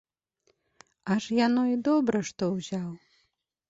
[1.17, 2.89] Аж яно і добра, што ўзяў.